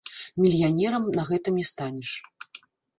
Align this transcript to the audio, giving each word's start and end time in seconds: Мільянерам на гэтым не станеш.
Мільянерам 0.43 1.03
на 1.19 1.27
гэтым 1.29 1.53
не 1.63 1.69
станеш. 1.75 2.09